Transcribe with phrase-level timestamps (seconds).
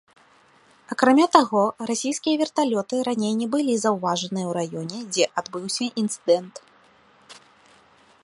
[0.93, 6.55] Акрамя таго, расійскія верталёты раней не былі заўважаныя ў раёне, дзе адбыўся інцыдэнт.